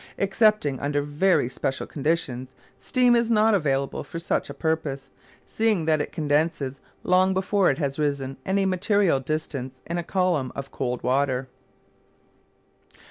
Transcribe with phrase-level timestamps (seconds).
[0.17, 5.11] Excepting under very special conditions, steam is not available for such a purpose,
[5.45, 10.51] seeing that it condenses long before it has risen any material distance in a column
[10.55, 11.49] of cold water.